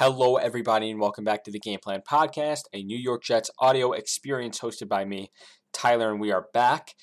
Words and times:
Hello, 0.00 0.36
everybody, 0.36 0.92
and 0.92 1.00
welcome 1.00 1.24
back 1.24 1.42
to 1.42 1.50
the 1.50 1.58
Game 1.58 1.80
Plan 1.82 2.02
Podcast, 2.08 2.60
a 2.72 2.84
New 2.84 2.96
York 2.96 3.24
Jets 3.24 3.50
audio 3.58 3.90
experience 3.90 4.60
hosted 4.60 4.88
by 4.88 5.04
me, 5.04 5.32
Tyler, 5.72 6.12
and 6.12 6.20
we 6.20 6.30
are 6.30 6.46
back 6.54 6.94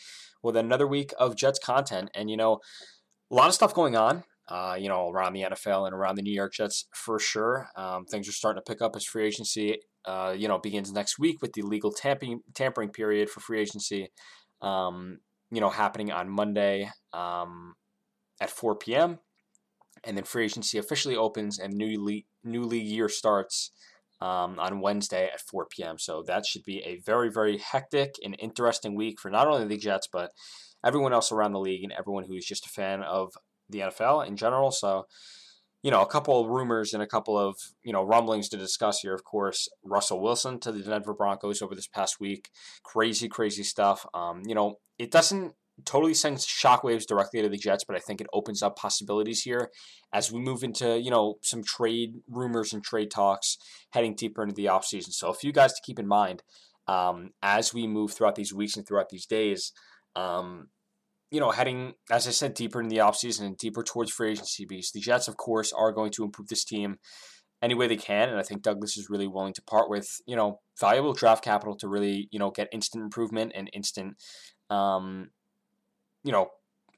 with 0.41 0.55
another 0.55 0.87
week 0.87 1.11
of 1.19 1.35
Jets 1.35 1.59
content. 1.59 2.09
And, 2.15 2.29
you 2.29 2.37
know, 2.37 2.59
a 3.29 3.35
lot 3.35 3.49
of 3.49 3.53
stuff 3.53 3.73
going 3.73 3.97
on, 3.97 4.23
uh, 4.47 4.77
you 4.79 4.87
know, 4.87 5.09
around 5.09 5.33
the 5.33 5.41
NFL 5.41 5.87
and 5.87 5.93
around 5.93 6.15
the 6.15 6.21
New 6.21 6.33
York 6.33 6.53
Jets 6.53 6.87
for 6.95 7.19
sure. 7.19 7.67
Um, 7.75 8.05
things 8.05 8.29
are 8.29 8.31
starting 8.31 8.63
to 8.65 8.71
pick 8.71 8.81
up 8.81 8.95
as 8.95 9.03
free 9.03 9.27
agency, 9.27 9.79
uh, 10.05 10.33
you 10.33 10.47
know, 10.47 10.57
begins 10.57 10.93
next 10.93 11.19
week 11.19 11.41
with 11.41 11.51
the 11.51 11.63
legal 11.63 11.91
tampering, 11.91 12.43
tampering 12.53 12.91
period 12.91 13.29
for 13.29 13.41
free 13.41 13.59
agency, 13.59 14.07
um, 14.61 15.19
you 15.51 15.59
know, 15.59 15.69
happening 15.69 16.13
on 16.13 16.29
Monday 16.29 16.89
um, 17.11 17.73
at 18.39 18.49
4 18.49 18.77
p.m 18.77 19.19
and 20.05 20.17
then 20.17 20.23
free 20.23 20.45
agency 20.45 20.77
officially 20.77 21.15
opens 21.15 21.59
and 21.59 21.73
new 21.73 22.01
league, 22.01 22.25
new 22.43 22.63
league 22.63 22.87
year 22.87 23.09
starts 23.09 23.71
um, 24.21 24.59
on 24.59 24.81
Wednesday 24.81 25.29
at 25.31 25.41
4 25.41 25.67
p.m. 25.67 25.97
So 25.99 26.23
that 26.27 26.45
should 26.45 26.63
be 26.63 26.79
a 26.79 26.99
very, 27.05 27.29
very 27.29 27.57
hectic 27.57 28.15
and 28.23 28.35
interesting 28.39 28.95
week 28.95 29.19
for 29.19 29.29
not 29.29 29.47
only 29.47 29.67
the 29.67 29.77
Jets, 29.77 30.07
but 30.11 30.31
everyone 30.83 31.13
else 31.13 31.31
around 31.31 31.53
the 31.53 31.59
league 31.59 31.83
and 31.83 31.93
everyone 31.93 32.25
who's 32.25 32.45
just 32.45 32.65
a 32.65 32.69
fan 32.69 33.01
of 33.03 33.33
the 33.69 33.79
NFL 33.79 34.27
in 34.27 34.37
general. 34.37 34.71
So, 34.71 35.05
you 35.83 35.91
know, 35.91 36.01
a 36.01 36.07
couple 36.07 36.39
of 36.39 36.49
rumors 36.49 36.93
and 36.93 37.03
a 37.03 37.07
couple 37.07 37.37
of, 37.37 37.57
you 37.83 37.91
know, 37.91 38.03
rumblings 38.03 38.49
to 38.49 38.57
discuss 38.57 39.01
here. 39.01 39.13
Of 39.13 39.23
course, 39.23 39.67
Russell 39.83 40.21
Wilson 40.21 40.59
to 40.61 40.71
the 40.71 40.81
Denver 40.81 41.13
Broncos 41.13 41.61
over 41.61 41.75
this 41.75 41.87
past 41.87 42.19
week. 42.19 42.49
Crazy, 42.83 43.27
crazy 43.27 43.63
stuff. 43.63 44.05
Um, 44.13 44.43
you 44.45 44.55
know, 44.55 44.79
it 44.97 45.11
doesn't 45.11 45.53
totally 45.83 46.13
sends 46.13 46.45
shockwaves 46.45 47.05
directly 47.05 47.41
to 47.41 47.49
the 47.49 47.57
Jets, 47.57 47.83
but 47.83 47.95
I 47.95 47.99
think 47.99 48.21
it 48.21 48.27
opens 48.31 48.63
up 48.63 48.77
possibilities 48.77 49.41
here 49.41 49.71
as 50.13 50.31
we 50.31 50.39
move 50.39 50.63
into, 50.63 50.99
you 50.99 51.11
know, 51.11 51.35
some 51.41 51.63
trade 51.63 52.15
rumors 52.29 52.71
and 52.71 52.83
trade 52.83 53.11
talks 53.11 53.57
heading 53.91 54.15
deeper 54.15 54.43
into 54.43 54.55
the 54.55 54.65
offseason. 54.65 55.11
So 55.11 55.29
a 55.29 55.33
few 55.33 55.51
guys 55.51 55.73
to 55.73 55.81
keep 55.83 55.99
in 55.99 56.07
mind 56.07 56.43
um, 56.87 57.31
as 57.41 57.73
we 57.73 57.87
move 57.87 58.13
throughout 58.13 58.35
these 58.35 58.53
weeks 58.53 58.77
and 58.77 58.87
throughout 58.87 59.09
these 59.09 59.25
days. 59.25 59.73
Um, 60.15 60.69
you 61.31 61.39
know, 61.39 61.51
heading, 61.51 61.95
as 62.09 62.27
I 62.27 62.31
said, 62.31 62.53
deeper 62.53 62.79
in 62.79 62.87
the 62.87 62.97
offseason 62.97 63.45
and 63.45 63.57
deeper 63.57 63.83
towards 63.83 64.11
free 64.11 64.31
agency 64.31 64.65
beats. 64.65 64.91
The 64.91 65.01
Jets, 65.01 65.27
of 65.27 65.35
course, 65.35 65.73
are 65.73 65.91
going 65.91 66.11
to 66.11 66.23
improve 66.23 66.47
this 66.47 66.63
team 66.63 66.97
any 67.61 67.73
way 67.73 67.87
they 67.87 67.97
can. 67.97 68.29
And 68.29 68.39
I 68.39 68.43
think 68.43 68.61
Douglas 68.61 68.95
is 68.95 69.09
really 69.09 69.27
willing 69.27 69.53
to 69.53 69.61
part 69.61 69.89
with, 69.89 70.21
you 70.25 70.35
know, 70.35 70.61
valuable 70.79 71.13
draft 71.13 71.43
capital 71.43 71.75
to 71.77 71.87
really, 71.87 72.29
you 72.31 72.39
know, 72.39 72.51
get 72.51 72.69
instant 72.71 73.03
improvement 73.03 73.53
and 73.55 73.69
instant, 73.73 74.15
um, 74.69 75.29
you 76.25 76.31
know, 76.31 76.49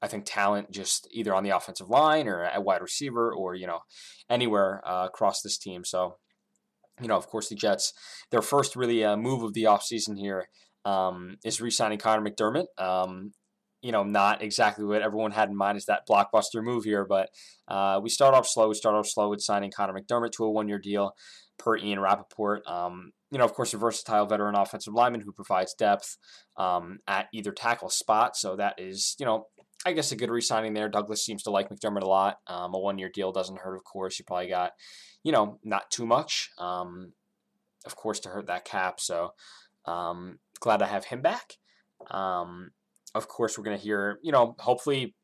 I 0.02 0.08
think 0.08 0.24
talent 0.26 0.72
just 0.72 1.08
either 1.12 1.36
on 1.36 1.44
the 1.44 1.50
offensive 1.50 1.90
line 1.90 2.28
or 2.28 2.44
at 2.44 2.64
wide 2.64 2.82
receiver 2.82 3.34
or, 3.34 3.56
you 3.56 3.68
know, 3.68 3.80
anywhere 4.30 4.82
uh, 4.88 5.06
across 5.06 5.42
this 5.42 5.58
team. 5.58 5.84
So, 5.84 6.18
you 7.02 7.08
know, 7.08 7.18
of 7.18 7.28
course, 7.28 7.50
the 7.50 7.56
Jets, 7.56 7.94
their 8.32 8.42
first 8.42 8.76
really 8.76 9.04
uh, 9.04 9.18
move 9.18 9.44
of 9.44 9.54
the 9.54 9.64
offseason 9.64 10.18
here 10.18 10.48
um, 10.86 11.38
is 11.44 11.60
re 11.60 11.70
signing 11.70 12.00
Conor 12.00 12.28
McDermott. 12.28 12.68
Um, 12.78 13.34
you 13.82 13.92
know, 13.92 14.04
not 14.04 14.42
exactly 14.42 14.84
what 14.86 15.02
everyone 15.02 15.32
had 15.32 15.50
in 15.50 15.56
mind 15.56 15.78
is 15.78 15.86
that 15.86 16.08
blockbuster 16.10 16.64
move 16.64 16.84
here, 16.84 17.06
but 17.06 17.30
uh, 17.68 18.00
we 18.02 18.10
start 18.10 18.34
off 18.34 18.48
slow. 18.48 18.68
We 18.68 18.76
start 18.76 18.96
off 18.96 19.08
slow 19.08 19.30
with 19.30 19.42
signing 19.42 19.72
Conor 19.76 19.94
McDermott 19.94 20.32
to 20.34 20.46
a 20.46 20.52
one 20.52 20.68
year 20.68 20.80
deal 20.80 21.14
per 21.58 21.78
Ian 21.78 22.00
Rapoport. 22.00 22.66
Um, 22.68 23.12
you 23.32 23.38
know, 23.38 23.46
of 23.46 23.54
course, 23.54 23.74
a 23.74 23.78
versatile 23.78 24.26
veteran 24.26 24.56
offensive 24.56 24.94
lineman 24.94 25.22
who 25.22 25.32
provides 25.32 25.74
depth 25.74 26.18
um, 26.58 27.00
at 27.08 27.28
either 27.34 27.52
tackle 27.52 27.90
spot. 27.90 28.36
So 28.36 28.56
that 28.56 28.76
is, 28.78 29.16
you 29.20 29.26
know, 29.26 29.48
I 29.86 29.94
guess 29.94 30.12
a 30.12 30.16
good 30.16 30.32
re-signing 30.32 30.74
there. 30.74 30.90
Douglas 30.90 31.24
seems 31.24 31.44
to 31.44 31.52
like 31.52 31.70
McDermott 31.70 32.04
a 32.04 32.08
lot. 32.08 32.38
Um, 32.48 32.74
a 32.74 32.80
one-year 32.80 33.12
deal 33.14 33.32
doesn't 33.32 33.60
hurt, 33.60 33.76
of 33.76 33.84
course. 33.84 34.18
You 34.18 34.26
probably 34.26 34.48
got, 34.50 34.72
you 35.24 35.32
know, 35.32 35.60
not 35.64 35.92
too 35.92 36.06
much, 36.06 36.50
um, 36.58 37.14
of 37.86 37.96
course, 37.96 38.20
to 38.22 38.30
hurt 38.30 38.48
that 38.48 38.66
cap. 38.66 39.00
So 39.00 39.32
um, 39.86 40.40
glad 40.60 40.78
to 40.78 40.86
have 40.86 41.06
him 41.06 41.22
back. 41.22 41.54
Um, 42.10 42.72
of 43.18 43.28
course, 43.28 43.58
we're 43.58 43.64
going 43.64 43.78
to 43.78 43.84
hear, 43.84 44.20
you 44.22 44.32
know, 44.32 44.56
hopefully 44.60 45.16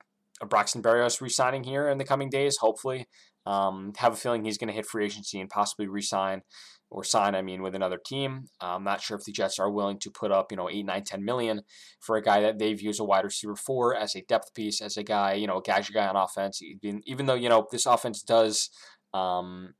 a 0.41 0.45
Braxton 0.45 0.81
Berrios 0.81 1.21
re-signing 1.21 1.63
here 1.63 1.87
in 1.87 1.97
the 1.97 2.05
coming 2.05 2.29
days. 2.29 2.57
Hopefully, 2.57 3.07
um, 3.45 3.93
have 3.97 4.13
a 4.13 4.17
feeling 4.17 4.43
he's 4.43 4.57
going 4.57 4.67
to 4.67 4.73
hit 4.73 4.85
free 4.85 5.05
agency 5.05 5.39
and 5.39 5.49
possibly 5.49 5.87
re-sign 5.87 6.41
or 6.89 7.03
sign, 7.03 7.33
I 7.33 7.41
mean, 7.41 7.63
with 7.63 7.73
another 7.73 7.99
team. 8.03 8.45
I'm 8.61 8.83
not 8.83 9.01
sure 9.01 9.17
if 9.17 9.23
the 9.23 9.31
Jets 9.31 9.57
are 9.59 9.71
willing 9.71 9.97
to 9.99 10.11
put 10.11 10.31
up, 10.31 10.51
you 10.51 10.57
know, 10.57 10.69
eight, 10.69 10.85
nine, 10.85 11.03
ten 11.03 11.25
million 11.25 11.61
for 11.99 12.15
a 12.15 12.21
guy 12.21 12.41
that 12.41 12.59
they 12.59 12.73
view 12.73 12.89
as 12.89 12.99
a 12.99 13.03
wide 13.03 13.25
receiver 13.25 13.55
for, 13.55 13.95
as 13.95 14.15
a 14.15 14.21
depth 14.21 14.53
piece, 14.53 14.79
as 14.81 14.95
a 14.95 15.03
guy, 15.03 15.33
you 15.33 15.47
know, 15.47 15.57
a 15.57 15.61
gadget 15.61 15.95
guy 15.95 16.07
on 16.07 16.15
offense. 16.15 16.61
Even, 16.61 17.01
even 17.05 17.25
though, 17.25 17.33
you 17.33 17.49
know, 17.49 17.65
this 17.71 17.87
offense 17.87 18.21
does, 18.21 18.69
um, 19.13 19.73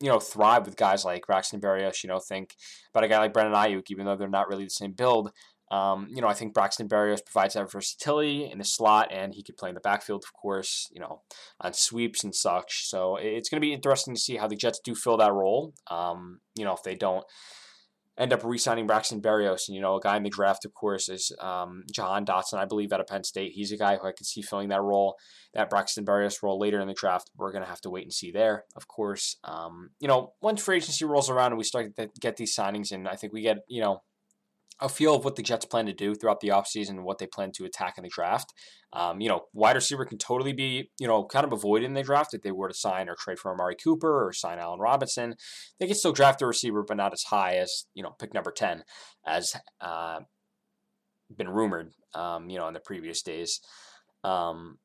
you 0.00 0.08
know, 0.08 0.18
thrive 0.18 0.66
with 0.66 0.76
guys 0.76 1.04
like 1.04 1.26
Braxton 1.26 1.60
Berrios, 1.60 2.02
you 2.02 2.08
know, 2.08 2.18
think 2.18 2.56
about 2.92 3.04
a 3.04 3.08
guy 3.08 3.18
like 3.18 3.32
Brandon 3.32 3.54
Aiyuk, 3.54 3.84
even 3.88 4.04
though 4.04 4.16
they're 4.16 4.28
not 4.28 4.48
really 4.48 4.64
the 4.64 4.70
same 4.70 4.92
build. 4.92 5.30
Um, 5.70 6.08
you 6.10 6.22
know, 6.22 6.28
I 6.28 6.34
think 6.34 6.54
Braxton 6.54 6.88
Berrios 6.88 7.24
provides 7.24 7.54
that 7.54 7.70
versatility 7.70 8.48
in 8.50 8.58
the 8.58 8.64
slot, 8.64 9.08
and 9.10 9.34
he 9.34 9.42
could 9.42 9.56
play 9.56 9.68
in 9.68 9.74
the 9.74 9.80
backfield, 9.80 10.24
of 10.24 10.32
course, 10.32 10.88
you 10.92 11.00
know, 11.00 11.22
on 11.60 11.72
sweeps 11.72 12.22
and 12.22 12.34
such. 12.34 12.86
So 12.86 13.16
it's 13.16 13.48
going 13.48 13.60
to 13.60 13.66
be 13.66 13.72
interesting 13.72 14.14
to 14.14 14.20
see 14.20 14.36
how 14.36 14.46
the 14.46 14.56
Jets 14.56 14.80
do 14.84 14.94
fill 14.94 15.16
that 15.16 15.32
role. 15.32 15.74
Um, 15.90 16.40
you 16.54 16.64
know, 16.64 16.72
if 16.72 16.82
they 16.84 16.94
don't 16.94 17.24
end 18.18 18.32
up 18.32 18.44
re-signing 18.44 18.86
Braxton 18.86 19.20
Berrios, 19.20 19.68
and 19.68 19.74
you 19.74 19.80
know, 19.80 19.96
a 19.96 20.00
guy 20.00 20.16
in 20.16 20.22
the 20.22 20.30
draft, 20.30 20.64
of 20.64 20.72
course, 20.72 21.08
is 21.08 21.32
um, 21.40 21.82
Jahan 21.92 22.24
Dotson, 22.24 22.54
I 22.54 22.64
believe, 22.64 22.92
out 22.92 23.00
of 23.00 23.06
Penn 23.06 23.24
State. 23.24 23.52
He's 23.52 23.72
a 23.72 23.76
guy 23.76 23.96
who 23.96 24.06
I 24.06 24.12
could 24.12 24.26
see 24.26 24.42
filling 24.42 24.68
that 24.68 24.82
role, 24.82 25.16
that 25.52 25.68
Braxton 25.68 26.04
Berrios 26.04 26.42
role 26.42 26.58
later 26.58 26.80
in 26.80 26.88
the 26.88 26.94
draft. 26.94 27.30
We're 27.36 27.52
going 27.52 27.64
to 27.64 27.68
have 27.68 27.80
to 27.82 27.90
wait 27.90 28.04
and 28.04 28.12
see 28.12 28.30
there, 28.30 28.64
of 28.74 28.88
course. 28.88 29.36
Um, 29.44 29.90
you 30.00 30.08
know, 30.08 30.32
once 30.40 30.62
free 30.62 30.76
agency 30.76 31.04
rolls 31.04 31.28
around 31.28 31.52
and 31.52 31.58
we 31.58 31.64
start 31.64 31.94
to 31.96 32.08
get 32.20 32.36
these 32.36 32.56
signings, 32.56 32.92
and 32.92 33.06
I 33.06 33.16
think 33.16 33.32
we 33.32 33.42
get, 33.42 33.58
you 33.68 33.82
know, 33.82 34.02
a 34.80 34.88
feel 34.88 35.14
of 35.14 35.24
what 35.24 35.36
the 35.36 35.42
Jets 35.42 35.64
plan 35.64 35.86
to 35.86 35.92
do 35.92 36.14
throughout 36.14 36.40
the 36.40 36.48
offseason 36.48 36.90
and 36.90 37.04
what 37.04 37.18
they 37.18 37.26
plan 37.26 37.50
to 37.52 37.64
attack 37.64 37.94
in 37.96 38.04
the 38.04 38.10
draft. 38.10 38.52
Um, 38.92 39.20
you 39.20 39.28
know, 39.28 39.46
wide 39.52 39.74
receiver 39.74 40.04
can 40.04 40.18
totally 40.18 40.52
be, 40.52 40.90
you 40.98 41.06
know, 41.06 41.24
kind 41.24 41.46
of 41.46 41.52
avoided 41.52 41.86
in 41.86 41.94
the 41.94 42.02
draft 42.02 42.34
if 42.34 42.42
they 42.42 42.52
were 42.52 42.68
to 42.68 42.74
sign 42.74 43.08
or 43.08 43.16
trade 43.18 43.38
for 43.38 43.52
Amari 43.52 43.76
Cooper 43.82 44.26
or 44.26 44.32
sign 44.32 44.58
Allen 44.58 44.80
Robinson. 44.80 45.34
They 45.80 45.86
can 45.86 45.96
still 45.96 46.12
draft 46.12 46.42
a 46.42 46.46
receiver, 46.46 46.82
but 46.82 46.96
not 46.96 47.12
as 47.12 47.22
high 47.24 47.56
as, 47.56 47.86
you 47.94 48.02
know, 48.02 48.10
pick 48.18 48.34
number 48.34 48.50
10, 48.50 48.84
as 49.26 49.54
uh, 49.80 50.20
been 51.34 51.48
rumored, 51.48 51.92
um, 52.14 52.50
you 52.50 52.58
know, 52.58 52.68
in 52.68 52.74
the 52.74 52.80
previous 52.80 53.22
days. 53.22 53.60
Um, 54.24 54.78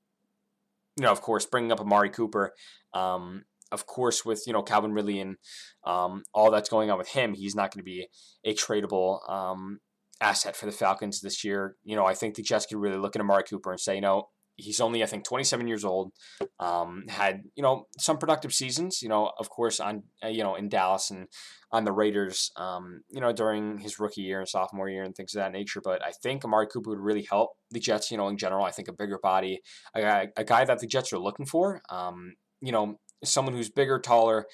you 0.97 1.03
know, 1.03 1.12
of 1.12 1.22
course, 1.22 1.46
bringing 1.46 1.72
up 1.72 1.81
Amari 1.81 2.09
Cooper, 2.09 2.53
um, 2.94 3.44
of 3.72 3.86
course, 3.86 4.26
with 4.26 4.44
you 4.48 4.54
know 4.54 4.64
Calvin 4.64 4.94
Ridley 4.94 5.20
and 5.20 5.38
um, 5.86 6.24
all 6.34 6.52
that's 6.52 6.70
going 6.70 6.90
on 6.90 6.98
with 6.98 7.09
him, 7.09 7.34
he's 7.34 7.56
not 7.56 7.74
going 7.74 7.80
to 7.80 7.84
be 7.84 8.08
a 8.44 8.54
tradable 8.54 9.30
um, 9.30 9.80
asset 10.20 10.56
for 10.56 10.66
the 10.66 10.72
Falcons 10.72 11.22
this 11.22 11.44
year. 11.44 11.76
You 11.84 11.96
know, 11.96 12.06
I 12.06 12.14
think 12.14 12.36
the 12.36 12.44
Jets 12.44 12.66
could 12.66 12.78
really 12.78 12.98
look 12.98 13.16
at 13.16 13.22
Amari 13.22 13.44
Cooper 13.44 13.72
and 13.72 13.80
say, 13.80 13.96
you 13.96 14.02
know, 14.02 14.30
he's 14.62 14.80
only 14.80 15.04
I 15.04 15.06
think 15.06 15.24
27 15.24 15.68
years 15.68 15.84
old. 15.84 16.12
Um, 16.59 17.06
had 17.09 17.44
you 17.56 17.64
know 17.64 17.88
some 17.98 18.18
productive 18.18 18.54
seasons. 18.54 19.02
You 19.02 19.09
know, 19.09 19.32
of 19.40 19.50
course 19.50 19.80
on 19.80 20.03
uh, 20.24 20.28
you 20.28 20.44
know 20.44 20.56
in 20.56 20.70
Dallas 20.70 21.09
and 21.09 21.28
on 21.72 21.84
the 21.84 21.92
Raiders. 21.92 22.52
Um, 22.56 23.02
you 23.09 23.22
know 23.22 23.34
during 23.34 23.80
his 23.80 24.00
rookie 24.00 24.22
year 24.22 24.40
and 24.40 24.48
sophomore 24.48 24.90
year 24.90 25.03
and 25.03 25.16
things 25.16 25.36
of 25.36 25.40
that 25.40 25.52
nature. 25.52 25.82
But 25.84 26.03
I 26.06 26.12
think 26.12 26.46
Amari 26.46 26.68
Cooper 26.68 26.92
would 26.92 27.00
really 27.00 27.26
help 27.30 27.52
the 27.72 27.80
Jets. 27.80 28.12
You 28.12 28.18
know 28.18 28.28
in 28.28 28.38
general, 28.38 28.66
I 28.66 28.72
think 28.72 28.88
a 28.88 28.94
bigger 28.94 29.20
body, 29.22 29.62
a 29.94 30.02
guy, 30.02 30.28
a 30.38 30.44
guy 30.44 30.66
that 30.66 30.80
the 30.80 30.88
Jets 30.88 31.12
are 31.12 31.20
looking 31.20 31.46
for. 31.46 31.82
Um, 31.90 32.34
you 32.62 32.72
know, 32.72 33.00
someone 33.24 33.54
who's 33.54 33.70
bigger, 33.70 34.00
taller, 34.00 34.46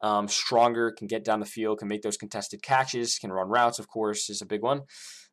um, 0.00 0.28
stronger, 0.28 0.90
can 0.90 1.06
get 1.06 1.24
down 1.24 1.40
the 1.40 1.46
field, 1.46 1.78
can 1.78 1.88
make 1.88 2.02
those 2.02 2.16
contested 2.16 2.62
catches, 2.62 3.18
can 3.18 3.32
run 3.32 3.48
routes, 3.48 3.78
of 3.78 3.88
course, 3.88 4.30
is 4.30 4.42
a 4.42 4.46
big 4.46 4.62
one. 4.62 4.82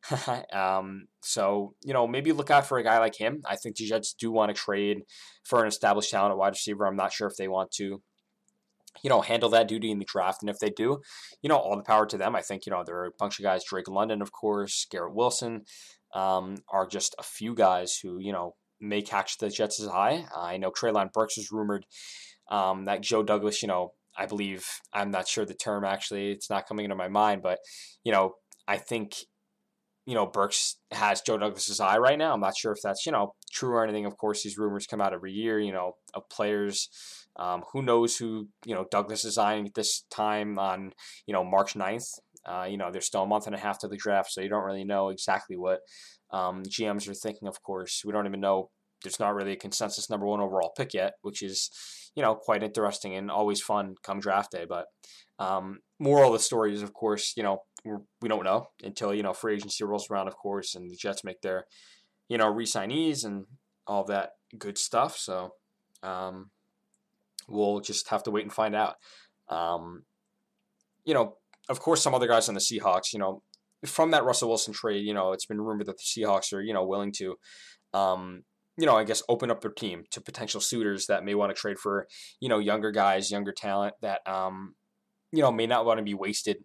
um, 0.52 1.06
so, 1.22 1.74
you 1.84 1.92
know, 1.92 2.06
maybe 2.06 2.32
look 2.32 2.50
out 2.50 2.66
for 2.66 2.78
a 2.78 2.82
guy 2.82 2.98
like 2.98 3.16
him. 3.16 3.42
I 3.44 3.56
think 3.56 3.76
the 3.76 3.86
Jets 3.86 4.14
do 4.14 4.30
want 4.30 4.54
to 4.54 4.60
trade 4.60 5.02
for 5.44 5.62
an 5.62 5.68
established 5.68 6.10
talent 6.10 6.32
at 6.32 6.38
wide 6.38 6.50
receiver. 6.50 6.86
I'm 6.86 6.96
not 6.96 7.12
sure 7.12 7.28
if 7.28 7.36
they 7.36 7.48
want 7.48 7.70
to, 7.72 8.02
you 9.02 9.10
know, 9.10 9.20
handle 9.20 9.50
that 9.50 9.68
duty 9.68 9.90
in 9.90 9.98
the 9.98 10.04
draft. 10.04 10.42
And 10.42 10.50
if 10.50 10.58
they 10.58 10.70
do, 10.70 11.00
you 11.42 11.48
know, 11.48 11.56
all 11.56 11.76
the 11.76 11.82
power 11.82 12.06
to 12.06 12.18
them. 12.18 12.34
I 12.34 12.42
think, 12.42 12.66
you 12.66 12.70
know, 12.70 12.82
there 12.84 12.96
are 12.96 13.06
a 13.06 13.18
bunch 13.18 13.38
of 13.38 13.44
guys, 13.44 13.64
Drake 13.64 13.88
London, 13.88 14.22
of 14.22 14.32
course, 14.32 14.86
Garrett 14.90 15.14
Wilson, 15.14 15.62
um, 16.14 16.56
are 16.68 16.86
just 16.86 17.14
a 17.18 17.22
few 17.22 17.54
guys 17.54 17.98
who, 18.02 18.18
you 18.18 18.32
know, 18.32 18.54
may 18.80 19.02
catch 19.02 19.38
the 19.38 19.48
Jets 19.48 19.84
eye. 19.86 20.26
I 20.36 20.56
know 20.58 20.70
Treylon 20.70 21.12
Burks 21.12 21.38
is 21.38 21.50
rumored 21.50 21.86
um, 22.48 22.84
that 22.86 23.02
Joe 23.02 23.22
Douglas, 23.22 23.62
you 23.62 23.68
know, 23.68 23.92
I 24.16 24.26
believe, 24.26 24.66
I'm 24.92 25.10
not 25.10 25.28
sure 25.28 25.44
the 25.44 25.54
term 25.54 25.84
actually, 25.84 26.30
it's 26.30 26.50
not 26.50 26.66
coming 26.66 26.84
into 26.84 26.96
my 26.96 27.08
mind, 27.08 27.42
but, 27.42 27.58
you 28.02 28.12
know, 28.12 28.34
I 28.66 28.78
think, 28.78 29.14
you 30.06 30.14
know, 30.14 30.26
Burks 30.26 30.76
has 30.92 31.20
Joe 31.20 31.36
Douglas's 31.36 31.80
eye 31.80 31.98
right 31.98 32.18
now. 32.18 32.32
I'm 32.32 32.40
not 32.40 32.56
sure 32.56 32.72
if 32.72 32.78
that's, 32.82 33.04
you 33.04 33.12
know, 33.12 33.34
true 33.52 33.70
or 33.70 33.82
anything. 33.82 34.06
Of 34.06 34.16
course, 34.16 34.42
these 34.42 34.56
rumors 34.56 34.86
come 34.86 35.00
out 35.00 35.12
every 35.12 35.32
year, 35.32 35.58
you 35.58 35.72
know, 35.72 35.96
of 36.14 36.28
players. 36.28 36.88
Um, 37.36 37.64
who 37.72 37.82
knows 37.82 38.16
who, 38.16 38.48
you 38.64 38.74
know, 38.74 38.86
Douglas 38.90 39.24
is 39.24 39.36
eyeing 39.36 39.66
at 39.66 39.74
this 39.74 40.04
time 40.10 40.58
on, 40.58 40.92
you 41.26 41.34
know, 41.34 41.44
March 41.44 41.74
9th. 41.74 42.18
Uh, 42.46 42.66
you 42.70 42.76
know, 42.76 42.90
there's 42.92 43.06
still 43.06 43.24
a 43.24 43.26
month 43.26 43.46
and 43.46 43.56
a 43.56 43.58
half 43.58 43.80
to 43.80 43.88
the 43.88 43.96
draft, 43.96 44.30
so 44.30 44.40
you 44.40 44.48
don't 44.48 44.64
really 44.64 44.84
know 44.84 45.08
exactly 45.08 45.56
what 45.56 45.80
um, 46.30 46.62
GMs 46.62 47.08
are 47.08 47.14
thinking, 47.14 47.48
of 47.48 47.60
course. 47.62 48.02
We 48.04 48.12
don't 48.12 48.26
even 48.26 48.40
know 48.40 48.70
there's 49.06 49.20
not 49.20 49.36
really 49.36 49.52
a 49.52 49.56
consensus 49.56 50.10
number 50.10 50.26
one 50.26 50.40
overall 50.40 50.72
pick 50.76 50.92
yet, 50.92 51.14
which 51.22 51.40
is, 51.40 51.70
you 52.16 52.22
know, 52.22 52.34
quite 52.34 52.64
interesting 52.64 53.14
and 53.14 53.30
always 53.30 53.62
fun 53.62 53.94
come 54.02 54.18
draft 54.18 54.50
day. 54.50 54.66
But 54.68 54.86
um, 55.38 55.78
moral 56.00 56.32
of 56.32 56.32
the 56.32 56.44
story 56.44 56.74
is, 56.74 56.82
of 56.82 56.92
course, 56.92 57.34
you 57.36 57.44
know, 57.44 57.62
we're, 57.84 58.00
we 58.20 58.28
do 58.28 58.34
not 58.34 58.44
know 58.44 58.66
until, 58.82 59.14
you 59.14 59.22
know, 59.22 59.32
free 59.32 59.54
agency 59.54 59.84
rolls 59.84 60.10
around, 60.10 60.26
of 60.26 60.36
course, 60.36 60.74
and 60.74 60.90
the 60.90 60.96
Jets 60.96 61.22
make 61.22 61.40
their, 61.40 61.66
you 62.28 62.36
know, 62.36 62.52
re-signees 62.52 63.24
and 63.24 63.44
all 63.86 64.02
that 64.06 64.30
good 64.58 64.76
stuff. 64.76 65.16
So 65.16 65.52
um, 66.02 66.50
we'll 67.48 67.78
just 67.78 68.08
have 68.08 68.24
to 68.24 68.32
wait 68.32 68.42
and 68.42 68.52
find 68.52 68.74
out. 68.74 68.96
Um, 69.48 70.02
you 71.04 71.14
know, 71.14 71.36
of 71.68 71.78
course, 71.78 72.02
some 72.02 72.14
other 72.14 72.26
guys 72.26 72.48
on 72.48 72.54
the 72.56 72.60
Seahawks, 72.60 73.12
you 73.12 73.20
know, 73.20 73.42
from 73.84 74.10
that 74.10 74.24
Russell 74.24 74.48
Wilson 74.48 74.74
trade, 74.74 75.06
you 75.06 75.14
know, 75.14 75.32
it's 75.32 75.46
been 75.46 75.60
rumored 75.60 75.86
that 75.86 75.98
the 75.98 76.02
Seahawks 76.02 76.52
are, 76.52 76.60
you 76.60 76.74
know, 76.74 76.84
willing 76.84 77.12
to, 77.18 77.36
um, 77.94 78.42
you 78.78 78.86
know, 78.86 78.96
I 78.96 79.04
guess 79.04 79.22
open 79.28 79.50
up 79.50 79.60
their 79.60 79.70
team 79.70 80.04
to 80.10 80.20
potential 80.20 80.60
suitors 80.60 81.06
that 81.06 81.24
may 81.24 81.34
want 81.34 81.54
to 81.54 81.60
trade 81.60 81.78
for, 81.78 82.06
you 82.40 82.48
know, 82.48 82.58
younger 82.58 82.90
guys, 82.90 83.30
younger 83.30 83.52
talent 83.52 83.94
that, 84.02 84.26
um, 84.26 84.74
you 85.32 85.42
know, 85.42 85.50
may 85.50 85.66
not 85.66 85.86
want 85.86 85.98
to 85.98 86.04
be 86.04 86.14
wasted 86.14 86.58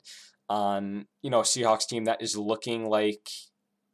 on, 0.50 1.06
you 1.22 1.30
know, 1.30 1.40
a 1.40 1.44
Seahawks 1.44 1.88
team 1.88 2.06
that 2.06 2.22
is 2.22 2.36
looking 2.36 2.90
like 2.90 3.30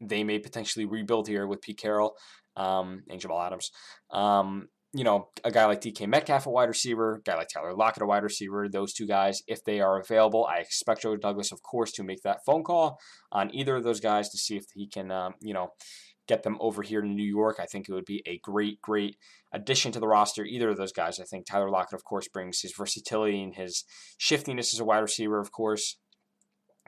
they 0.01 0.23
may 0.23 0.39
potentially 0.39 0.85
rebuild 0.85 1.27
here 1.27 1.47
with 1.47 1.61
Pete 1.61 1.77
Carroll 1.77 2.15
um, 2.55 3.03
and 3.09 3.19
Jamal 3.19 3.41
Adams. 3.41 3.71
Um, 4.11 4.67
you 4.93 5.03
know, 5.03 5.29
a 5.43 5.51
guy 5.51 5.65
like 5.65 5.81
DK 5.81 6.07
Metcalf, 6.07 6.45
a 6.45 6.49
wide 6.49 6.69
receiver, 6.69 7.21
guy 7.25 7.35
like 7.35 7.49
Tyler 7.53 7.73
Lockett, 7.73 8.03
a 8.03 8.05
wide 8.05 8.23
receiver, 8.23 8.67
those 8.69 8.93
two 8.93 9.05
guys, 9.05 9.43
if 9.47 9.63
they 9.63 9.81
are 9.81 9.99
available, 9.99 10.45
I 10.45 10.57
expect 10.59 11.01
Joe 11.01 11.17
Douglas, 11.17 11.51
of 11.51 11.61
course, 11.61 11.91
to 11.93 12.03
make 12.03 12.21
that 12.23 12.39
phone 12.45 12.63
call 12.63 12.99
on 13.31 13.53
either 13.53 13.75
of 13.75 13.83
those 13.83 13.99
guys 13.99 14.29
to 14.29 14.37
see 14.37 14.55
if 14.55 14.65
he 14.73 14.87
can, 14.87 15.11
um, 15.11 15.33
you 15.41 15.53
know, 15.53 15.71
get 16.27 16.43
them 16.43 16.57
over 16.59 16.81
here 16.81 17.01
to 17.01 17.07
New 17.07 17.23
York. 17.23 17.57
I 17.59 17.65
think 17.65 17.87
it 17.87 17.93
would 17.93 18.05
be 18.05 18.21
a 18.25 18.39
great, 18.39 18.81
great 18.81 19.17
addition 19.53 19.91
to 19.93 19.99
the 19.99 20.07
roster. 20.07 20.45
Either 20.45 20.69
of 20.69 20.77
those 20.77 20.91
guys. 20.91 21.19
I 21.19 21.23
think 21.23 21.45
Tyler 21.45 21.69
Lockett, 21.69 21.93
of 21.93 22.03
course, 22.03 22.27
brings 22.27 22.61
his 22.61 22.73
versatility 22.77 23.41
and 23.41 23.55
his 23.55 23.85
shiftiness 24.17 24.73
as 24.73 24.79
a 24.79 24.85
wide 24.85 24.99
receiver, 24.99 25.39
of 25.39 25.51
course. 25.51 25.97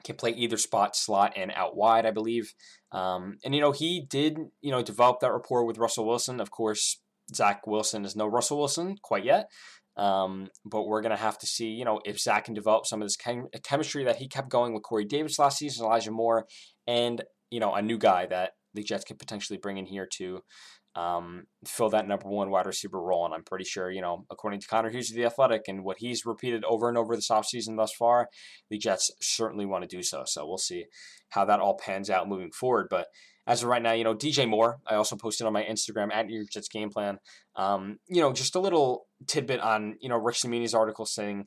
Can 0.04 0.16
play 0.16 0.30
either 0.30 0.56
spot, 0.56 0.96
slot, 0.96 1.34
and 1.36 1.52
out 1.54 1.76
wide, 1.76 2.06
I 2.06 2.10
believe. 2.10 2.54
Um, 2.92 3.38
and, 3.44 3.54
you 3.54 3.60
know, 3.60 3.72
he 3.72 4.06
did, 4.08 4.38
you 4.62 4.70
know, 4.70 4.82
develop 4.82 5.20
that 5.20 5.32
rapport 5.32 5.64
with 5.64 5.78
Russell 5.78 6.06
Wilson. 6.06 6.40
Of 6.40 6.50
course, 6.50 7.00
Zach 7.34 7.66
Wilson 7.66 8.04
is 8.04 8.16
no 8.16 8.26
Russell 8.26 8.58
Wilson 8.58 8.96
quite 9.02 9.24
yet. 9.24 9.50
Um, 9.96 10.48
but 10.64 10.86
we're 10.86 11.02
going 11.02 11.16
to 11.16 11.22
have 11.22 11.36
to 11.38 11.46
see, 11.46 11.66
you 11.66 11.84
know, 11.84 12.00
if 12.04 12.18
Zach 12.18 12.44
can 12.44 12.54
develop 12.54 12.86
some 12.86 13.02
of 13.02 13.06
this 13.06 13.16
chem- 13.16 13.48
chemistry 13.62 14.04
that 14.04 14.16
he 14.16 14.28
kept 14.28 14.48
going 14.48 14.72
with 14.72 14.82
Corey 14.82 15.04
Davis 15.04 15.38
last 15.38 15.58
season, 15.58 15.84
Elijah 15.84 16.10
Moore, 16.10 16.46
and, 16.86 17.22
you 17.50 17.60
know, 17.60 17.74
a 17.74 17.82
new 17.82 17.98
guy 17.98 18.24
that 18.26 18.52
the 18.72 18.82
Jets 18.82 19.04
could 19.04 19.18
potentially 19.18 19.58
bring 19.58 19.76
in 19.76 19.84
here 19.84 20.08
to 20.16 20.40
um, 20.94 21.44
fill 21.66 21.90
that 21.90 22.06
number 22.08 22.28
one 22.28 22.50
wide 22.50 22.66
receiver 22.66 23.00
role. 23.00 23.24
And 23.24 23.34
I'm 23.34 23.44
pretty 23.44 23.64
sure, 23.64 23.90
you 23.90 24.00
know, 24.00 24.24
according 24.30 24.60
to 24.60 24.68
Connor 24.68 24.90
Hughes 24.90 25.10
of 25.10 25.16
The 25.16 25.26
Athletic 25.26 25.62
and 25.68 25.84
what 25.84 25.98
he's 25.98 26.24
repeated 26.24 26.64
over 26.64 26.88
and 26.88 26.96
over 26.96 27.14
this 27.14 27.28
offseason 27.28 27.76
thus 27.76 27.92
far, 27.92 28.28
the 28.70 28.78
Jets 28.78 29.10
certainly 29.20 29.66
want 29.66 29.82
to 29.82 29.96
do 29.96 30.02
so. 30.02 30.22
So 30.24 30.46
we'll 30.46 30.58
see 30.58 30.86
how 31.30 31.44
that 31.44 31.60
all 31.60 31.76
pans 31.76 32.10
out 32.10 32.28
moving 32.28 32.52
forward. 32.52 32.86
But 32.90 33.06
as 33.46 33.62
of 33.62 33.68
right 33.68 33.82
now, 33.82 33.92
you 33.92 34.04
know, 34.04 34.14
DJ 34.14 34.48
Moore, 34.48 34.78
I 34.86 34.94
also 34.94 35.16
posted 35.16 35.46
on 35.46 35.52
my 35.52 35.62
Instagram 35.62 36.12
at 36.12 36.28
Your 36.28 36.44
Jets 36.44 36.68
Game 36.68 36.90
Plan, 36.90 37.18
um, 37.56 37.98
you 38.08 38.20
know, 38.20 38.32
just 38.32 38.54
a 38.54 38.60
little 38.60 39.06
tidbit 39.26 39.60
on, 39.60 39.96
you 40.00 40.08
know, 40.08 40.16
Rich 40.16 40.40
Cimini's 40.40 40.74
article 40.74 41.06
saying, 41.06 41.46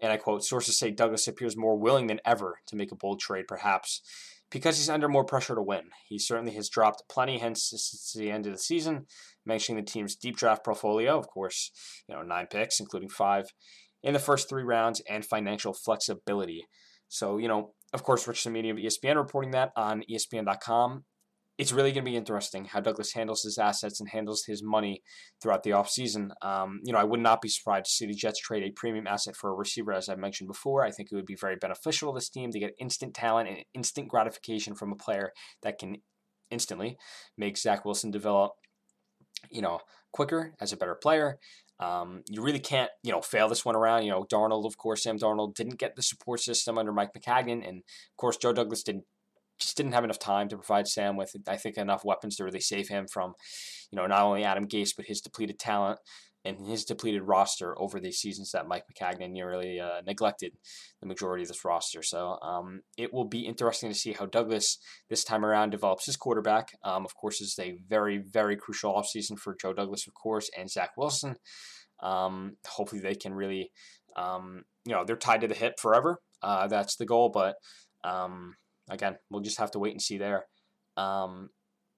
and 0.00 0.12
I 0.12 0.16
quote, 0.16 0.44
sources 0.44 0.78
say 0.78 0.90
Douglas 0.90 1.28
appears 1.28 1.56
more 1.56 1.78
willing 1.78 2.06
than 2.06 2.20
ever 2.24 2.58
to 2.68 2.76
make 2.76 2.92
a 2.92 2.96
bold 2.96 3.20
trade, 3.20 3.46
perhaps 3.48 4.02
because 4.50 4.78
he's 4.78 4.90
under 4.90 5.08
more 5.08 5.24
pressure 5.24 5.54
to 5.54 5.62
win. 5.62 5.90
He 6.08 6.18
certainly 6.18 6.54
has 6.54 6.68
dropped 6.68 7.04
plenty 7.08 7.38
hints 7.38 7.70
since 7.70 8.12
the 8.14 8.30
end 8.30 8.46
of 8.46 8.52
the 8.52 8.58
season, 8.58 9.06
mentioning 9.46 9.82
the 9.82 9.90
team's 9.90 10.16
deep 10.16 10.36
draft 10.36 10.64
portfolio, 10.64 11.18
of 11.18 11.28
course, 11.28 11.70
you 12.08 12.14
know, 12.14 12.22
nine 12.22 12.46
picks, 12.50 12.80
including 12.80 13.08
five 13.08 13.46
in 14.02 14.12
the 14.12 14.18
first 14.18 14.48
three 14.48 14.62
rounds, 14.62 15.00
and 15.08 15.24
financial 15.24 15.72
flexibility. 15.72 16.64
So, 17.08 17.38
you 17.38 17.48
know, 17.48 17.74
of 17.92 18.02
course, 18.02 18.26
Rich 18.26 18.42
Cimini 18.44 18.70
of 18.70 18.76
ESPN 18.76 19.16
reporting 19.16 19.50
that 19.50 19.72
on 19.76 20.02
ESPN.com 20.10 21.04
it's 21.60 21.72
really 21.72 21.92
going 21.92 22.06
to 22.06 22.10
be 22.10 22.16
interesting 22.16 22.64
how 22.64 22.80
Douglas 22.80 23.12
handles 23.12 23.42
his 23.42 23.58
assets 23.58 24.00
and 24.00 24.08
handles 24.08 24.44
his 24.46 24.62
money 24.62 25.02
throughout 25.42 25.62
the 25.62 25.72
offseason. 25.72 26.30
Um, 26.40 26.80
you 26.82 26.90
know, 26.90 26.98
I 26.98 27.04
would 27.04 27.20
not 27.20 27.42
be 27.42 27.50
surprised 27.50 27.84
to 27.84 27.90
see 27.90 28.06
the 28.06 28.14
Jets 28.14 28.40
trade 28.40 28.62
a 28.62 28.70
premium 28.70 29.06
asset 29.06 29.36
for 29.36 29.50
a 29.50 29.54
receiver, 29.54 29.92
as 29.92 30.08
I 30.08 30.14
mentioned 30.14 30.48
before. 30.48 30.82
I 30.82 30.90
think 30.90 31.10
it 31.12 31.14
would 31.14 31.26
be 31.26 31.36
very 31.38 31.56
beneficial 31.56 32.12
to 32.12 32.16
this 32.16 32.30
team 32.30 32.50
to 32.52 32.58
get 32.58 32.72
instant 32.80 33.12
talent 33.12 33.50
and 33.50 33.58
instant 33.74 34.08
gratification 34.08 34.74
from 34.74 34.90
a 34.90 34.96
player 34.96 35.32
that 35.62 35.78
can 35.78 35.98
instantly 36.50 36.96
make 37.36 37.58
Zach 37.58 37.84
Wilson 37.84 38.10
develop, 38.10 38.52
you 39.50 39.60
know, 39.60 39.80
quicker 40.14 40.54
as 40.62 40.72
a 40.72 40.78
better 40.78 40.94
player. 40.94 41.38
Um, 41.78 42.22
you 42.26 42.42
really 42.42 42.58
can't, 42.58 42.90
you 43.02 43.12
know, 43.12 43.20
fail 43.20 43.50
this 43.50 43.66
one 43.66 43.76
around. 43.76 44.04
You 44.04 44.12
know, 44.12 44.24
Darnold, 44.32 44.64
of 44.64 44.78
course, 44.78 45.02
Sam 45.02 45.18
Darnold 45.18 45.56
didn't 45.56 45.78
get 45.78 45.94
the 45.94 46.02
support 46.02 46.40
system 46.40 46.78
under 46.78 46.92
Mike 46.92 47.10
Maccagnan, 47.14 47.68
and 47.68 47.78
of 47.80 48.16
course, 48.16 48.38
Joe 48.38 48.54
Douglas 48.54 48.82
didn't 48.82 49.04
just 49.60 49.76
didn't 49.76 49.92
have 49.92 50.04
enough 50.04 50.18
time 50.18 50.48
to 50.48 50.56
provide 50.56 50.88
Sam 50.88 51.16
with, 51.16 51.34
I 51.46 51.56
think, 51.56 51.76
enough 51.76 52.04
weapons 52.04 52.36
to 52.36 52.44
really 52.44 52.60
save 52.60 52.88
him 52.88 53.06
from, 53.06 53.34
you 53.90 53.96
know, 53.96 54.06
not 54.06 54.22
only 54.22 54.44
Adam 54.44 54.66
Gase, 54.66 54.96
but 54.96 55.06
his 55.06 55.20
depleted 55.20 55.58
talent 55.58 55.98
and 56.44 56.66
his 56.66 56.84
depleted 56.84 57.22
roster 57.22 57.78
over 57.78 58.00
the 58.00 58.10
seasons 58.10 58.52
that 58.52 58.66
Mike 58.66 58.84
Maccagnan 58.90 59.30
nearly 59.30 59.78
uh, 59.78 60.00
neglected 60.06 60.52
the 61.00 61.06
majority 61.06 61.42
of 61.42 61.48
this 61.48 61.64
roster. 61.64 62.02
So 62.02 62.38
um, 62.40 62.80
it 62.96 63.12
will 63.12 63.26
be 63.26 63.40
interesting 63.40 63.90
to 63.90 63.94
see 63.94 64.12
how 64.12 64.26
Douglas 64.26 64.78
this 65.10 65.22
time 65.22 65.44
around 65.44 65.70
develops 65.70 66.06
his 66.06 66.16
quarterback. 66.16 66.70
Um, 66.82 67.04
of 67.04 67.14
course, 67.14 67.40
is 67.40 67.58
a 67.60 67.78
very, 67.88 68.18
very 68.18 68.56
crucial 68.56 68.94
offseason 68.94 69.38
for 69.38 69.54
Joe 69.60 69.74
Douglas, 69.74 70.06
of 70.06 70.14
course, 70.14 70.50
and 70.56 70.70
Zach 70.70 70.90
Wilson. 70.96 71.36
Um, 72.02 72.56
hopefully 72.66 73.02
they 73.02 73.14
can 73.14 73.34
really, 73.34 73.70
um, 74.16 74.62
you 74.86 74.94
know, 74.94 75.04
they're 75.04 75.16
tied 75.16 75.42
to 75.42 75.48
the 75.48 75.54
hip 75.54 75.74
forever. 75.78 76.20
Uh, 76.42 76.66
that's 76.68 76.96
the 76.96 77.04
goal, 77.04 77.28
but 77.28 77.56
um, 78.02 78.54
again, 78.90 79.16
we'll 79.30 79.42
just 79.42 79.58
have 79.58 79.70
to 79.72 79.78
wait 79.78 79.92
and 79.92 80.02
see 80.02 80.18
there. 80.18 80.44
Um, 80.96 81.50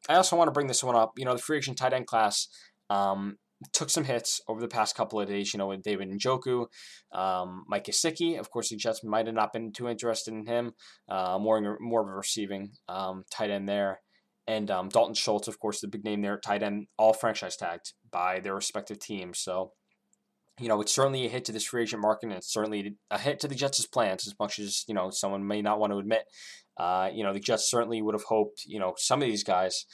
I 0.09 0.15
also 0.15 0.37
want 0.37 0.49
to 0.49 0.53
bring 0.53 0.67
this 0.67 0.85
one 0.85 0.97
up. 0.97 1.13
You 1.17 1.25
know, 1.25 1.35
the 1.35 1.43
free 1.43 1.59
agent 1.59 1.79
tight 1.79 1.93
end 1.93 2.07
class 2.07 2.49
um, 2.91 3.37
took 3.73 3.91
some 3.91 4.05
hits 4.05 4.41
over 4.49 4.61
the 4.61 4.69
past 4.69 4.97
couple 4.97 5.21
of 5.21 5.29
days. 5.29 5.53
You 5.53 5.59
know, 5.59 5.69
with 5.69 5.83
David 5.83 6.11
Njoku, 6.11 6.67
um, 7.13 7.65
Mike 7.69 7.85
Gesicki. 7.85 8.39
Of 8.39 8.51
course, 8.51 8.71
the 8.71 8.77
Jets 8.77 9.05
might 9.05 9.27
have 9.27 9.35
not 9.35 9.53
been 9.53 9.73
too 9.73 9.89
interested 9.89 10.35
in 10.35 10.47
him. 10.47 10.73
Uh, 11.09 11.39
more 11.41 11.79
more 11.81 12.03
of 12.03 12.09
a 12.09 12.13
receiving 12.13 12.73
um, 12.89 13.25
tight 13.31 13.51
end 13.51 13.69
there. 13.69 14.01
And 14.49 14.71
um, 14.73 14.89
Dalton 14.89 15.15
Schultz, 15.15 15.47
of 15.47 15.61
course, 15.61 15.81
the 15.81 15.87
big 15.89 16.05
name 16.05 16.21
there, 16.21 16.37
tight 16.37 16.65
end, 16.65 16.89
all 16.99 17.13
franchise 17.13 17.57
tagged 17.57 17.93
by 18.11 18.41
their 18.41 18.57
respective 18.57 18.99
teams. 18.99 19.39
So 19.39 19.73
you 20.61 20.69
know, 20.69 20.81
it's 20.81 20.95
certainly 20.95 21.27
a 21.27 21.29
hit 21.29 21.45
to 21.47 21.53
this 21.53 21.65
free 21.65 21.83
agent 21.83 22.03
market, 22.03 22.27
and 22.27 22.37
it's 22.37 22.53
certainly 22.53 22.97
a 23.11 23.19
hit 23.19 23.41
to 23.41 23.49
the 23.49 23.55
Jets' 23.55 23.87
plans, 23.87 24.27
as 24.27 24.35
much 24.39 24.59
as, 24.59 24.85
you 24.87 24.95
know, 24.95 25.11
someone 25.11 25.47
may 25.47 25.63
not 25.63 25.79
want 25.79 25.93
to 25.93 25.99
admit. 25.99 26.25
Uh, 26.77 27.09
you 27.13 27.25
know, 27.25 27.33
the 27.33 27.41
Jets 27.41 27.71
certainly 27.71 28.03
would 28.03 28.15
have 28.15 28.25
hoped, 28.25 28.65
you 28.67 28.79
know, 28.79 28.95
some 28.97 29.23
of 29.23 29.29
these 29.29 29.45
guys 29.45 29.87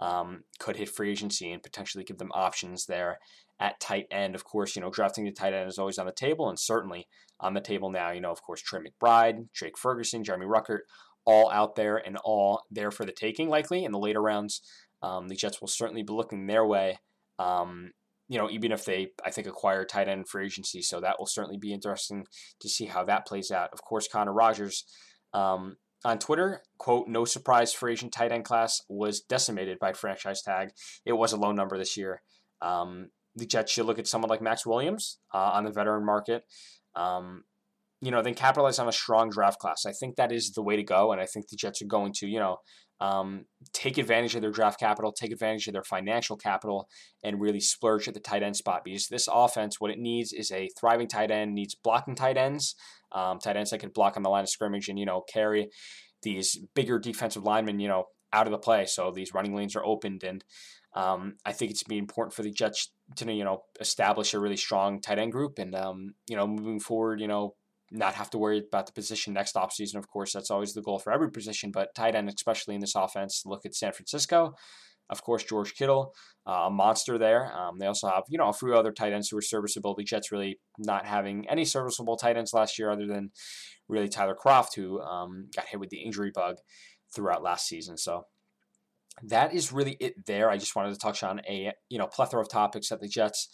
um, 0.00 0.44
could 0.58 0.76
hit 0.76 0.88
free 0.88 1.10
agency 1.10 1.52
and 1.52 1.62
potentially 1.62 2.04
give 2.04 2.18
them 2.18 2.32
options 2.34 2.86
there 2.86 3.18
at 3.58 3.80
tight 3.80 4.06
end. 4.10 4.34
Of 4.34 4.44
course, 4.44 4.76
you 4.76 4.82
know, 4.82 4.90
drafting 4.90 5.24
the 5.24 5.32
tight 5.32 5.54
end 5.54 5.68
is 5.68 5.78
always 5.78 5.98
on 5.98 6.06
the 6.06 6.12
table, 6.12 6.48
and 6.48 6.58
certainly 6.58 7.08
on 7.40 7.54
the 7.54 7.60
table 7.60 7.90
now, 7.90 8.10
you 8.10 8.20
know, 8.20 8.32
of 8.32 8.42
course, 8.42 8.62
Trey 8.62 8.80
McBride, 8.80 9.48
Jake 9.54 9.78
Ferguson, 9.78 10.24
Jeremy 10.24 10.46
Ruckert, 10.46 10.80
all 11.24 11.50
out 11.50 11.74
there 11.74 11.96
and 11.96 12.16
all 12.24 12.62
there 12.70 12.90
for 12.90 13.04
the 13.04 13.12
taking, 13.12 13.48
likely 13.48 13.84
in 13.84 13.92
the 13.92 13.98
later 13.98 14.22
rounds. 14.22 14.62
Um, 15.02 15.28
the 15.28 15.36
Jets 15.36 15.60
will 15.60 15.68
certainly 15.68 16.02
be 16.02 16.12
looking 16.12 16.46
their 16.46 16.64
way. 16.64 17.00
Um, 17.38 17.92
you 18.28 18.38
know, 18.38 18.50
even 18.50 18.72
if 18.72 18.84
they, 18.84 19.08
I 19.24 19.30
think, 19.30 19.46
acquire 19.46 19.84
tight 19.84 20.08
end 20.08 20.28
for 20.28 20.40
agency. 20.40 20.82
So 20.82 21.00
that 21.00 21.18
will 21.18 21.26
certainly 21.26 21.58
be 21.58 21.72
interesting 21.72 22.26
to 22.60 22.68
see 22.68 22.86
how 22.86 23.04
that 23.04 23.26
plays 23.26 23.50
out. 23.50 23.70
Of 23.72 23.82
course, 23.82 24.08
Connor 24.08 24.32
Rogers 24.32 24.84
um, 25.32 25.76
on 26.04 26.18
Twitter, 26.18 26.62
quote, 26.78 27.08
no 27.08 27.24
surprise 27.24 27.72
free 27.72 27.92
agent 27.92 28.12
tight 28.12 28.32
end 28.32 28.44
class 28.44 28.80
was 28.88 29.20
decimated 29.20 29.78
by 29.78 29.92
franchise 29.92 30.42
tag. 30.42 30.70
It 31.04 31.12
was 31.12 31.32
a 31.32 31.36
low 31.36 31.52
number 31.52 31.78
this 31.78 31.96
year. 31.96 32.22
Um, 32.60 33.10
the 33.34 33.46
Jets 33.46 33.72
should 33.72 33.86
look 33.86 33.98
at 33.98 34.06
someone 34.06 34.30
like 34.30 34.40
Maxx 34.40 34.64
Williams 34.64 35.18
uh, 35.32 35.50
on 35.52 35.64
the 35.64 35.70
veteran 35.70 36.04
market. 36.04 36.44
Um, 36.94 37.44
you 38.06 38.12
know, 38.12 38.22
then 38.22 38.34
capitalize 38.34 38.78
on 38.78 38.86
a 38.86 38.92
strong 38.92 39.30
draft 39.30 39.58
class. 39.58 39.84
I 39.84 39.90
think 39.90 40.14
that 40.14 40.30
is 40.30 40.52
the 40.52 40.62
way 40.62 40.76
to 40.76 40.84
go, 40.84 41.10
and 41.10 41.20
I 41.20 41.26
think 41.26 41.48
the 41.48 41.56
Jets 41.56 41.82
are 41.82 41.86
going 41.86 42.12
to, 42.18 42.28
you 42.28 42.38
know, 42.38 42.58
um, 43.00 43.46
take 43.72 43.98
advantage 43.98 44.36
of 44.36 44.42
their 44.42 44.52
draft 44.52 44.78
capital, 44.78 45.10
take 45.10 45.32
advantage 45.32 45.66
of 45.66 45.72
their 45.72 45.82
financial 45.82 46.36
capital, 46.36 46.88
and 47.24 47.40
really 47.40 47.58
splurge 47.58 48.06
at 48.06 48.14
the 48.14 48.20
tight 48.20 48.44
end 48.44 48.56
spot. 48.56 48.82
Because 48.84 49.08
this 49.08 49.28
offense, 49.30 49.80
what 49.80 49.90
it 49.90 49.98
needs 49.98 50.32
is 50.32 50.52
a 50.52 50.68
thriving 50.78 51.08
tight 51.08 51.32
end, 51.32 51.52
needs 51.52 51.74
blocking 51.74 52.14
tight 52.14 52.36
ends, 52.36 52.76
um, 53.10 53.40
tight 53.40 53.56
ends 53.56 53.72
that 53.72 53.80
can 53.80 53.90
block 53.90 54.16
on 54.16 54.22
the 54.22 54.30
line 54.30 54.44
of 54.44 54.50
scrimmage 54.50 54.88
and 54.88 55.00
you 55.00 55.04
know 55.04 55.22
carry 55.22 55.68
these 56.22 56.60
bigger 56.76 57.00
defensive 57.00 57.42
linemen, 57.42 57.80
you 57.80 57.88
know, 57.88 58.04
out 58.32 58.46
of 58.46 58.52
the 58.52 58.58
play. 58.58 58.86
So 58.86 59.10
these 59.10 59.34
running 59.34 59.56
lanes 59.56 59.74
are 59.74 59.84
opened, 59.84 60.22
and 60.22 60.44
um, 60.94 61.38
I 61.44 61.50
think 61.50 61.72
it's 61.72 61.82
be 61.82 61.98
important 61.98 62.34
for 62.34 62.44
the 62.44 62.52
Jets 62.52 62.92
to 63.16 63.32
you 63.32 63.42
know 63.42 63.64
establish 63.80 64.32
a 64.32 64.38
really 64.38 64.56
strong 64.56 65.00
tight 65.00 65.18
end 65.18 65.32
group, 65.32 65.58
and 65.58 65.74
um, 65.74 66.14
you 66.28 66.36
know 66.36 66.46
moving 66.46 66.78
forward, 66.78 67.20
you 67.20 67.26
know 67.26 67.56
not 67.90 68.14
have 68.14 68.30
to 68.30 68.38
worry 68.38 68.58
about 68.58 68.86
the 68.86 68.92
position 68.92 69.32
next 69.32 69.54
offseason. 69.54 69.96
Of 69.96 70.08
course, 70.08 70.32
that's 70.32 70.50
always 70.50 70.74
the 70.74 70.82
goal 70.82 70.98
for 70.98 71.12
every 71.12 71.30
position, 71.30 71.70
but 71.70 71.94
tight 71.94 72.14
end, 72.14 72.28
especially 72.28 72.74
in 72.74 72.80
this 72.80 72.94
offense, 72.94 73.42
look 73.46 73.64
at 73.64 73.74
San 73.74 73.92
Francisco. 73.92 74.54
of 75.08 75.22
course, 75.22 75.44
George 75.44 75.74
Kittle, 75.74 76.14
uh, 76.46 76.66
a 76.66 76.70
monster 76.70 77.18
there. 77.18 77.52
Um, 77.56 77.78
they 77.78 77.86
also 77.86 78.08
have, 78.08 78.24
you 78.28 78.38
know, 78.38 78.48
a 78.48 78.52
few 78.52 78.74
other 78.74 78.92
tight 78.92 79.12
ends 79.12 79.28
who 79.28 79.38
are 79.38 79.42
serviceable. 79.42 79.94
The 79.94 80.04
Jets 80.04 80.32
really 80.32 80.58
not 80.78 81.06
having 81.06 81.48
any 81.48 81.64
serviceable 81.64 82.16
tight 82.16 82.36
ends 82.36 82.52
last 82.52 82.78
year 82.78 82.90
other 82.90 83.06
than 83.06 83.30
really 83.88 84.08
Tyler 84.08 84.36
Kroft, 84.36 84.74
who 84.74 85.00
um, 85.00 85.48
got 85.54 85.66
hit 85.66 85.78
with 85.78 85.90
the 85.90 86.02
injury 86.02 86.32
bug 86.34 86.56
throughout 87.14 87.42
last 87.42 87.68
season. 87.68 87.96
So 87.96 88.26
that 89.22 89.54
is 89.54 89.72
really 89.72 89.96
it 90.00 90.26
there. 90.26 90.50
I 90.50 90.56
just 90.56 90.74
wanted 90.74 90.92
to 90.92 90.98
touch 90.98 91.22
on 91.22 91.40
a, 91.48 91.72
you 91.88 91.98
know, 91.98 92.06
plethora 92.06 92.40
of 92.40 92.48
topics 92.50 92.88
that 92.88 93.00
the 93.00 93.08
Jets, 93.08 93.48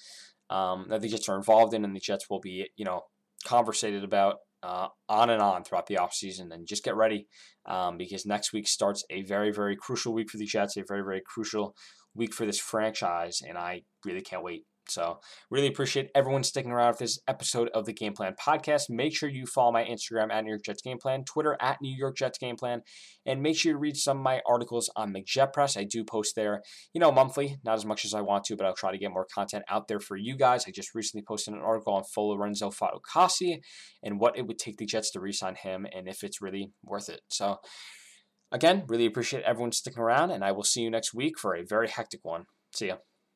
um, 0.48 0.86
that 0.88 1.02
the 1.02 1.08
Jets 1.08 1.28
are 1.28 1.36
involved 1.36 1.74
in 1.74 1.84
and 1.84 1.94
the 1.94 2.00
Jets 2.00 2.30
will 2.30 2.40
be, 2.40 2.70
you 2.76 2.84
know, 2.84 3.02
conversated 3.52 4.02
about 4.02 4.36
uh, 4.62 4.88
on 5.10 5.28
and 5.28 5.42
on 5.42 5.62
throughout 5.62 5.86
the 5.86 5.96
offseason. 5.96 6.52
And 6.52 6.66
just 6.66 6.84
get 6.84 6.96
ready 6.96 7.26
um, 7.66 7.98
because 7.98 8.24
next 8.24 8.52
week 8.52 8.66
starts 8.66 9.04
a 9.10 9.22
very, 9.22 9.52
very 9.52 9.76
crucial 9.76 10.14
week 10.14 10.30
for 10.30 10.38
the 10.38 10.46
Jets, 10.46 10.76
a 10.78 10.84
very, 10.88 11.02
very 11.02 11.20
crucial 11.26 11.74
week 12.14 12.32
for 12.32 12.46
this 12.46 12.58
franchise. 12.58 13.40
And 13.46 13.58
I 13.58 13.82
really 14.06 14.22
can't 14.22 14.42
wait 14.42 14.64
so, 14.92 15.20
really 15.50 15.68
appreciate 15.68 16.10
everyone 16.14 16.44
sticking 16.44 16.70
around 16.70 16.94
for 16.94 17.04
this 17.04 17.18
episode 17.26 17.70
of 17.74 17.86
the 17.86 17.92
Game 17.92 18.12
Plan 18.12 18.34
podcast. 18.38 18.90
Make 18.90 19.16
sure 19.16 19.28
you 19.28 19.46
follow 19.46 19.72
my 19.72 19.84
Instagram 19.84 20.30
at 20.30 20.44
New 20.44 20.50
York 20.50 20.64
Jets 20.64 20.82
Game 20.82 20.98
Plan, 20.98 21.24
Twitter 21.24 21.56
at 21.60 21.78
New 21.80 21.96
York 21.96 22.16
Jets 22.16 22.38
Game 22.38 22.56
Plan, 22.56 22.82
and 23.24 23.42
make 23.42 23.56
sure 23.56 23.72
you 23.72 23.78
read 23.78 23.96
some 23.96 24.18
of 24.18 24.22
my 24.22 24.42
articles 24.46 24.90
on 24.94 25.14
McJet 25.14 25.52
Press. 25.52 25.76
I 25.76 25.84
do 25.84 26.04
post 26.04 26.36
there, 26.36 26.62
you 26.92 27.00
know, 27.00 27.10
monthly, 27.10 27.56
not 27.64 27.74
as 27.74 27.86
much 27.86 28.04
as 28.04 28.12
I 28.12 28.20
want 28.20 28.44
to, 28.44 28.56
but 28.56 28.66
I'll 28.66 28.74
try 28.74 28.92
to 28.92 28.98
get 28.98 29.12
more 29.12 29.26
content 29.34 29.64
out 29.68 29.88
there 29.88 30.00
for 30.00 30.16
you 30.16 30.36
guys. 30.36 30.64
I 30.66 30.70
just 30.70 30.94
recently 30.94 31.24
posted 31.26 31.54
an 31.54 31.60
article 31.60 31.94
on 31.94 32.04
Lorenzo 32.16 32.70
Fatukasi 32.70 33.60
and 34.02 34.20
what 34.20 34.36
it 34.36 34.46
would 34.46 34.58
take 34.58 34.76
the 34.76 34.86
Jets 34.86 35.10
to 35.12 35.20
re-sign 35.20 35.54
him 35.54 35.86
and 35.90 36.08
if 36.08 36.22
it's 36.22 36.42
really 36.42 36.72
worth 36.84 37.08
it. 37.08 37.20
So, 37.30 37.56
again, 38.50 38.84
really 38.88 39.06
appreciate 39.06 39.42
everyone 39.44 39.72
sticking 39.72 40.02
around, 40.02 40.30
and 40.30 40.44
I 40.44 40.52
will 40.52 40.64
see 40.64 40.82
you 40.82 40.90
next 40.90 41.14
week 41.14 41.38
for 41.38 41.54
a 41.54 41.64
very 41.64 41.88
hectic 41.88 42.20
one. 42.22 42.44
See 42.74 42.88
ya. 42.88 42.96